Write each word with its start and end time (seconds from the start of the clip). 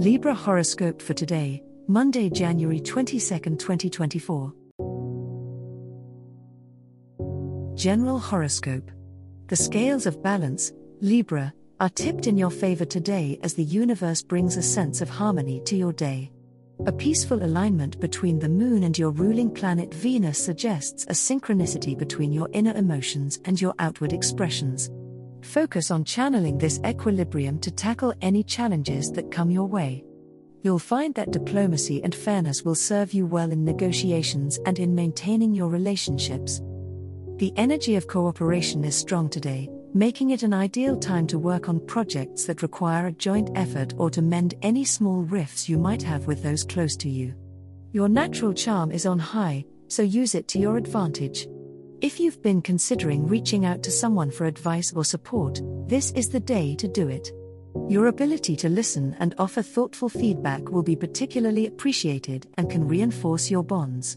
Libra 0.00 0.34
horoscope 0.34 1.02
for 1.02 1.12
today, 1.12 1.62
Monday, 1.86 2.30
January 2.30 2.80
22, 2.80 3.38
2024. 3.56 4.54
General 7.74 8.18
horoscope. 8.18 8.90
The 9.48 9.56
scales 9.56 10.06
of 10.06 10.22
balance, 10.22 10.72
Libra, 11.02 11.52
are 11.80 11.90
tipped 11.90 12.26
in 12.26 12.38
your 12.38 12.48
favor 12.48 12.86
today 12.86 13.38
as 13.42 13.52
the 13.52 13.62
universe 13.62 14.22
brings 14.22 14.56
a 14.56 14.62
sense 14.62 15.02
of 15.02 15.10
harmony 15.10 15.60
to 15.66 15.76
your 15.76 15.92
day. 15.92 16.32
A 16.86 16.92
peaceful 16.92 17.44
alignment 17.44 18.00
between 18.00 18.38
the 18.38 18.48
moon 18.48 18.84
and 18.84 18.98
your 18.98 19.10
ruling 19.10 19.50
planet 19.50 19.92
Venus 19.92 20.42
suggests 20.42 21.04
a 21.04 21.12
synchronicity 21.12 21.94
between 21.94 22.32
your 22.32 22.48
inner 22.54 22.72
emotions 22.74 23.38
and 23.44 23.60
your 23.60 23.74
outward 23.78 24.14
expressions. 24.14 24.88
Focus 25.42 25.90
on 25.90 26.04
channeling 26.04 26.58
this 26.58 26.80
equilibrium 26.86 27.58
to 27.60 27.70
tackle 27.70 28.14
any 28.20 28.42
challenges 28.42 29.10
that 29.12 29.30
come 29.30 29.50
your 29.50 29.66
way. 29.66 30.04
You'll 30.62 30.78
find 30.78 31.14
that 31.14 31.30
diplomacy 31.30 32.02
and 32.04 32.14
fairness 32.14 32.62
will 32.62 32.74
serve 32.74 33.14
you 33.14 33.24
well 33.24 33.50
in 33.50 33.64
negotiations 33.64 34.58
and 34.66 34.78
in 34.78 34.94
maintaining 34.94 35.54
your 35.54 35.68
relationships. 35.68 36.60
The 37.36 37.52
energy 37.56 37.96
of 37.96 38.06
cooperation 38.06 38.84
is 38.84 38.94
strong 38.94 39.30
today, 39.30 39.70
making 39.94 40.30
it 40.30 40.42
an 40.42 40.52
ideal 40.52 40.98
time 40.98 41.26
to 41.28 41.38
work 41.38 41.70
on 41.70 41.80
projects 41.86 42.44
that 42.44 42.62
require 42.62 43.06
a 43.06 43.12
joint 43.12 43.50
effort 43.54 43.94
or 43.96 44.10
to 44.10 44.20
mend 44.20 44.54
any 44.60 44.84
small 44.84 45.22
rifts 45.22 45.68
you 45.68 45.78
might 45.78 46.02
have 46.02 46.26
with 46.26 46.42
those 46.42 46.64
close 46.64 46.96
to 46.96 47.08
you. 47.08 47.34
Your 47.92 48.08
natural 48.08 48.52
charm 48.52 48.92
is 48.92 49.06
on 49.06 49.18
high, 49.18 49.64
so 49.88 50.02
use 50.02 50.34
it 50.34 50.46
to 50.48 50.58
your 50.58 50.76
advantage. 50.76 51.48
If 52.02 52.18
you've 52.18 52.40
been 52.40 52.62
considering 52.62 53.26
reaching 53.26 53.66
out 53.66 53.82
to 53.82 53.90
someone 53.90 54.30
for 54.30 54.46
advice 54.46 54.90
or 54.94 55.04
support, 55.04 55.60
this 55.86 56.12
is 56.12 56.30
the 56.30 56.40
day 56.40 56.74
to 56.76 56.88
do 56.88 57.08
it. 57.08 57.30
Your 57.90 58.06
ability 58.06 58.56
to 58.56 58.70
listen 58.70 59.14
and 59.18 59.34
offer 59.36 59.60
thoughtful 59.60 60.08
feedback 60.08 60.70
will 60.70 60.82
be 60.82 60.96
particularly 60.96 61.66
appreciated 61.66 62.46
and 62.56 62.70
can 62.70 62.88
reinforce 62.88 63.50
your 63.50 63.62
bonds. 63.62 64.16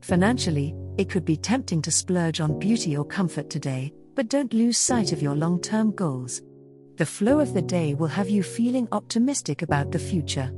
Financially, 0.00 0.74
it 0.98 1.08
could 1.08 1.24
be 1.24 1.36
tempting 1.36 1.80
to 1.82 1.92
splurge 1.92 2.40
on 2.40 2.58
beauty 2.58 2.96
or 2.96 3.04
comfort 3.04 3.50
today, 3.50 3.92
but 4.16 4.28
don't 4.28 4.52
lose 4.52 4.76
sight 4.76 5.12
of 5.12 5.22
your 5.22 5.36
long 5.36 5.60
term 5.60 5.92
goals. 5.92 6.42
The 6.96 7.06
flow 7.06 7.38
of 7.38 7.54
the 7.54 7.62
day 7.62 7.94
will 7.94 8.08
have 8.08 8.28
you 8.28 8.42
feeling 8.42 8.88
optimistic 8.90 9.62
about 9.62 9.92
the 9.92 10.00
future. 10.00 10.50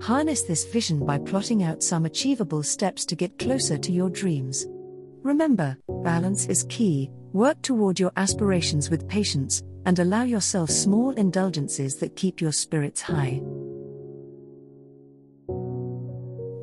Harness 0.00 0.42
this 0.42 0.64
vision 0.64 1.04
by 1.04 1.18
plotting 1.18 1.64
out 1.64 1.82
some 1.82 2.04
achievable 2.04 2.62
steps 2.62 3.04
to 3.06 3.16
get 3.16 3.36
closer 3.40 3.76
to 3.76 3.90
your 3.90 4.10
dreams. 4.10 4.64
Remember, 5.22 5.76
balance 6.02 6.46
is 6.46 6.64
key, 6.68 7.10
work 7.32 7.60
toward 7.62 7.98
your 7.98 8.12
aspirations 8.16 8.90
with 8.90 9.08
patience, 9.08 9.62
and 9.84 9.98
allow 9.98 10.22
yourself 10.22 10.70
small 10.70 11.10
indulgences 11.10 11.96
that 11.96 12.16
keep 12.16 12.40
your 12.40 12.52
spirits 12.52 13.00
high. 13.00 13.40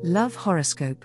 Love 0.02 0.34
Horoscope 0.34 1.04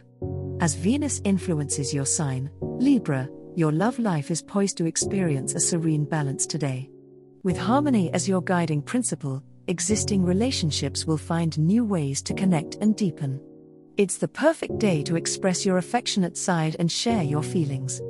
As 0.61 0.75
Venus 0.75 1.21
influences 1.23 1.93
your 1.93 2.05
sign, 2.05 2.49
Libra, 2.61 3.27
your 3.55 3.71
love 3.71 3.99
life 3.99 4.31
is 4.31 4.41
poised 4.41 4.77
to 4.77 4.85
experience 4.85 5.55
a 5.55 5.59
serene 5.59 6.05
balance 6.05 6.45
today. 6.45 6.89
With 7.43 7.57
harmony 7.57 8.13
as 8.13 8.29
your 8.29 8.41
guiding 8.41 8.81
principle, 8.81 9.43
existing 9.67 10.23
relationships 10.23 11.05
will 11.05 11.17
find 11.17 11.57
new 11.57 11.83
ways 11.83 12.21
to 12.23 12.33
connect 12.33 12.75
and 12.75 12.95
deepen. 12.95 13.41
It's 13.97 14.17
the 14.17 14.27
perfect 14.27 14.79
day 14.79 15.03
to 15.03 15.17
express 15.17 15.65
your 15.65 15.77
affectionate 15.77 16.37
side 16.37 16.77
and 16.79 16.89
share 16.89 17.23
your 17.23 17.43
feelings. 17.43 18.01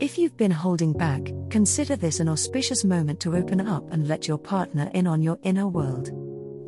If 0.00 0.16
you've 0.16 0.36
been 0.36 0.50
holding 0.50 0.94
back, 0.94 1.30
consider 1.50 1.94
this 1.94 2.20
an 2.20 2.28
auspicious 2.28 2.84
moment 2.84 3.20
to 3.20 3.36
open 3.36 3.60
up 3.60 3.92
and 3.92 4.08
let 4.08 4.26
your 4.26 4.38
partner 4.38 4.90
in 4.94 5.06
on 5.06 5.22
your 5.22 5.38
inner 5.42 5.68
world. 5.68 6.10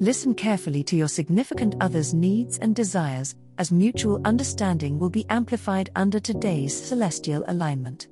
Listen 0.00 0.34
carefully 0.34 0.84
to 0.84 0.96
your 0.96 1.08
significant 1.08 1.76
other's 1.80 2.12
needs 2.12 2.58
and 2.58 2.76
desires, 2.76 3.34
as 3.56 3.72
mutual 3.72 4.20
understanding 4.26 4.98
will 4.98 5.10
be 5.10 5.26
amplified 5.30 5.90
under 5.96 6.20
today's 6.20 6.76
celestial 6.78 7.44
alignment. 7.48 8.06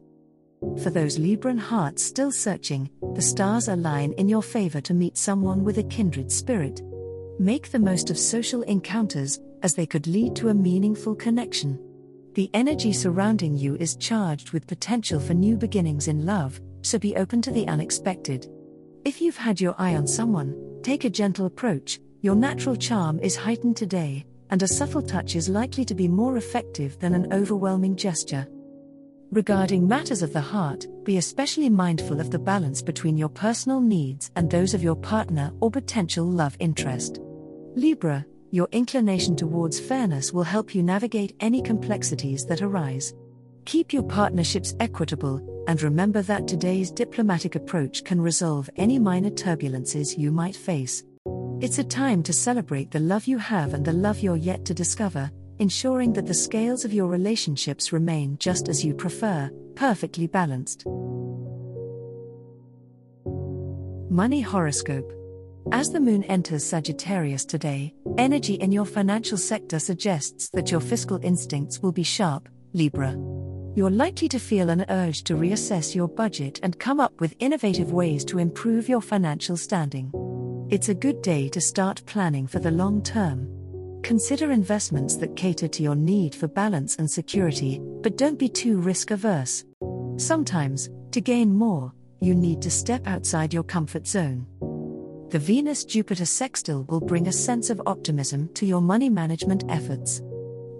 For 0.82 0.88
those 0.88 1.18
Libran 1.18 1.58
hearts 1.58 2.02
still 2.02 2.32
searching, 2.32 2.90
the 3.14 3.22
stars 3.22 3.68
align 3.68 4.14
in 4.14 4.28
your 4.28 4.42
favor 4.42 4.80
to 4.80 4.94
meet 4.94 5.18
someone 5.18 5.64
with 5.64 5.76
a 5.78 5.84
kindred 5.84 6.32
spirit. 6.32 6.80
Make 7.38 7.70
the 7.70 7.78
most 7.78 8.08
of 8.08 8.18
social 8.18 8.62
encounters, 8.62 9.38
as 9.62 9.74
they 9.74 9.84
could 9.84 10.06
lead 10.06 10.34
to 10.36 10.48
a 10.48 10.54
meaningful 10.54 11.14
connection. 11.14 11.78
The 12.32 12.48
energy 12.54 12.94
surrounding 12.94 13.54
you 13.54 13.76
is 13.76 13.96
charged 13.96 14.52
with 14.52 14.66
potential 14.66 15.20
for 15.20 15.34
new 15.34 15.58
beginnings 15.58 16.08
in 16.08 16.24
love, 16.24 16.58
so 16.80 16.98
be 16.98 17.14
open 17.16 17.42
to 17.42 17.50
the 17.50 17.68
unexpected. 17.68 18.48
If 19.04 19.20
you've 19.20 19.36
had 19.36 19.60
your 19.60 19.74
eye 19.76 19.96
on 19.96 20.06
someone, 20.06 20.80
take 20.82 21.04
a 21.04 21.10
gentle 21.10 21.44
approach, 21.44 22.00
your 22.22 22.34
natural 22.34 22.74
charm 22.74 23.18
is 23.18 23.36
heightened 23.36 23.76
today, 23.76 24.24
and 24.48 24.62
a 24.62 24.68
subtle 24.68 25.02
touch 25.02 25.36
is 25.36 25.50
likely 25.50 25.84
to 25.84 25.94
be 25.94 26.08
more 26.08 26.38
effective 26.38 26.98
than 27.00 27.14
an 27.14 27.34
overwhelming 27.34 27.96
gesture. 27.96 28.48
Regarding 29.30 29.86
matters 29.86 30.22
of 30.22 30.32
the 30.32 30.40
heart, 30.40 30.86
be 31.04 31.18
especially 31.18 31.68
mindful 31.68 32.18
of 32.18 32.30
the 32.30 32.38
balance 32.38 32.80
between 32.80 33.18
your 33.18 33.28
personal 33.28 33.82
needs 33.82 34.30
and 34.36 34.50
those 34.50 34.72
of 34.72 34.82
your 34.82 34.96
partner 34.96 35.52
or 35.60 35.70
potential 35.70 36.24
love 36.24 36.56
interest. 36.60 37.20
Libra, 37.76 38.24
your 38.52 38.68
inclination 38.72 39.36
towards 39.36 39.78
fairness 39.78 40.32
will 40.32 40.42
help 40.42 40.74
you 40.74 40.82
navigate 40.82 41.36
any 41.40 41.60
complexities 41.60 42.46
that 42.46 42.62
arise. 42.62 43.12
Keep 43.66 43.92
your 43.92 44.02
partnerships 44.02 44.74
equitable, 44.80 45.64
and 45.68 45.82
remember 45.82 46.22
that 46.22 46.48
today's 46.48 46.90
diplomatic 46.90 47.54
approach 47.54 48.02
can 48.02 48.18
resolve 48.18 48.70
any 48.76 48.98
minor 48.98 49.28
turbulences 49.28 50.16
you 50.16 50.32
might 50.32 50.56
face. 50.56 51.04
It's 51.60 51.78
a 51.78 51.84
time 51.84 52.22
to 52.22 52.32
celebrate 52.32 52.90
the 52.90 53.00
love 53.00 53.26
you 53.26 53.36
have 53.36 53.74
and 53.74 53.84
the 53.84 53.92
love 53.92 54.20
you're 54.20 54.36
yet 54.36 54.64
to 54.64 54.72
discover, 54.72 55.30
ensuring 55.58 56.14
that 56.14 56.24
the 56.24 56.32
scales 56.32 56.86
of 56.86 56.94
your 56.94 57.08
relationships 57.08 57.92
remain 57.92 58.38
just 58.38 58.70
as 58.70 58.86
you 58.86 58.94
prefer, 58.94 59.50
perfectly 59.74 60.26
balanced. 60.26 60.86
Money 64.08 64.40
Horoscope 64.40 65.12
As 65.72 65.90
the 65.90 66.00
moon 66.00 66.22
enters 66.24 66.64
Sagittarius 66.64 67.44
today, 67.44 67.92
energy 68.18 68.54
in 68.54 68.70
your 68.70 68.84
financial 68.84 69.36
sector 69.36 69.80
suggests 69.80 70.48
that 70.50 70.70
your 70.70 70.80
fiscal 70.80 71.18
instincts 71.22 71.80
will 71.82 71.90
be 71.90 72.04
sharp, 72.04 72.48
Libra. 72.72 73.10
You're 73.74 73.90
likely 73.90 74.28
to 74.28 74.38
feel 74.38 74.70
an 74.70 74.86
urge 74.88 75.24
to 75.24 75.34
reassess 75.34 75.94
your 75.94 76.08
budget 76.08 76.60
and 76.62 76.78
come 76.78 77.00
up 77.00 77.20
with 77.20 77.34
innovative 77.40 77.92
ways 77.92 78.24
to 78.26 78.38
improve 78.38 78.88
your 78.88 79.00
financial 79.00 79.56
standing. 79.56 80.12
It's 80.70 80.88
a 80.88 80.94
good 80.94 81.20
day 81.20 81.48
to 81.48 81.60
start 81.60 82.06
planning 82.06 82.46
for 82.46 82.60
the 82.60 82.70
long 82.70 83.02
term. 83.02 83.48
Consider 84.02 84.52
investments 84.52 85.16
that 85.16 85.34
cater 85.34 85.66
to 85.66 85.82
your 85.82 85.96
need 85.96 86.32
for 86.34 86.46
balance 86.46 86.94
and 86.96 87.10
security, 87.10 87.80
but 88.02 88.16
don't 88.16 88.38
be 88.38 88.48
too 88.48 88.78
risk 88.78 89.10
averse. 89.10 89.64
Sometimes, 90.16 90.88
to 91.10 91.20
gain 91.20 91.52
more, 91.52 91.92
you 92.20 92.36
need 92.36 92.62
to 92.62 92.70
step 92.70 93.06
outside 93.06 93.52
your 93.52 93.64
comfort 93.64 94.06
zone. 94.06 94.46
The 95.28 95.40
Venus 95.40 95.84
Jupiter 95.84 96.24
sextile 96.24 96.84
will 96.84 97.00
bring 97.00 97.26
a 97.26 97.32
sense 97.32 97.68
of 97.68 97.82
optimism 97.84 98.48
to 98.54 98.64
your 98.64 98.80
money 98.80 99.10
management 99.10 99.64
efforts. 99.68 100.22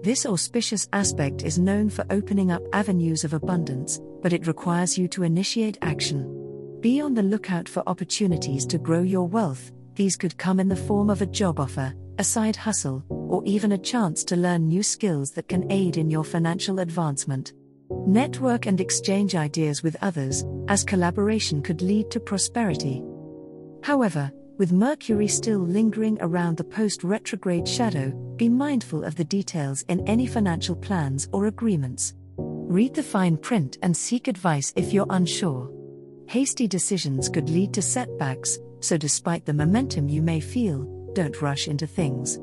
This 0.03 0.25
auspicious 0.25 0.87
aspect 0.93 1.43
is 1.43 1.59
known 1.59 1.89
for 1.89 2.05
opening 2.09 2.49
up 2.49 2.61
avenues 2.71 3.25
of 3.25 3.33
abundance, 3.33 3.99
but 4.21 4.31
it 4.31 4.47
requires 4.47 4.97
you 4.97 5.09
to 5.09 5.23
initiate 5.23 5.77
action. 5.81 6.77
Be 6.79 7.01
on 7.01 7.13
the 7.13 7.23
lookout 7.23 7.67
for 7.67 7.83
opportunities 7.87 8.65
to 8.67 8.77
grow 8.77 9.01
your 9.01 9.27
wealth, 9.27 9.69
these 9.95 10.15
could 10.15 10.37
come 10.37 10.61
in 10.61 10.69
the 10.69 10.77
form 10.77 11.09
of 11.09 11.21
a 11.21 11.25
job 11.25 11.59
offer, 11.59 11.93
a 12.17 12.23
side 12.23 12.55
hustle, 12.55 13.03
or 13.09 13.43
even 13.45 13.73
a 13.73 13.77
chance 13.77 14.23
to 14.23 14.37
learn 14.37 14.69
new 14.69 14.81
skills 14.81 15.31
that 15.31 15.49
can 15.49 15.69
aid 15.69 15.97
in 15.97 16.09
your 16.09 16.23
financial 16.23 16.79
advancement. 16.79 17.51
Network 17.89 18.65
and 18.65 18.79
exchange 18.79 19.35
ideas 19.35 19.83
with 19.83 19.97
others, 20.01 20.45
as 20.69 20.85
collaboration 20.85 21.61
could 21.61 21.81
lead 21.81 22.09
to 22.11 22.21
prosperity. 22.21 23.03
However, 23.83 24.31
with 24.57 24.71
Mercury 24.71 25.27
still 25.27 25.59
lingering 25.59 26.17
around 26.21 26.57
the 26.57 26.63
post 26.63 27.03
retrograde 27.03 27.67
shadow, 27.67 28.11
be 28.37 28.49
mindful 28.49 29.03
of 29.03 29.15
the 29.15 29.23
details 29.23 29.83
in 29.83 30.07
any 30.07 30.25
financial 30.25 30.75
plans 30.75 31.29
or 31.31 31.45
agreements. 31.45 32.13
Read 32.37 32.93
the 32.93 33.03
fine 33.03 33.37
print 33.37 33.77
and 33.81 33.95
seek 33.95 34.27
advice 34.27 34.73
if 34.75 34.91
you're 34.91 35.07
unsure. 35.09 35.71
Hasty 36.27 36.67
decisions 36.67 37.29
could 37.29 37.49
lead 37.49 37.73
to 37.75 37.81
setbacks, 37.81 38.57
so 38.79 38.97
despite 38.97 39.45
the 39.45 39.53
momentum 39.53 40.09
you 40.09 40.21
may 40.21 40.39
feel, 40.39 40.83
don't 41.13 41.41
rush 41.41 41.67
into 41.67 41.87
things. 41.87 42.39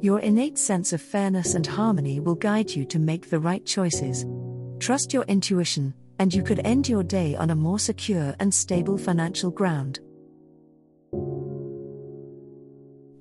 Your 0.00 0.20
innate 0.20 0.58
sense 0.58 0.92
of 0.92 1.00
fairness 1.00 1.54
and 1.54 1.66
harmony 1.66 2.20
will 2.20 2.34
guide 2.34 2.70
you 2.70 2.84
to 2.86 2.98
make 2.98 3.30
the 3.30 3.40
right 3.40 3.64
choices. 3.64 4.26
Trust 4.78 5.12
your 5.12 5.24
intuition, 5.24 5.94
and 6.18 6.32
you 6.32 6.42
could 6.42 6.60
end 6.64 6.88
your 6.88 7.02
day 7.02 7.34
on 7.36 7.50
a 7.50 7.56
more 7.56 7.78
secure 7.78 8.36
and 8.38 8.52
stable 8.52 8.98
financial 8.98 9.50
ground. 9.50 10.00